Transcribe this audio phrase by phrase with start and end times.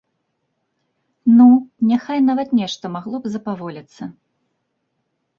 [1.37, 1.45] Ну,
[1.89, 4.03] няхай нават нешта магло б запаволіцца.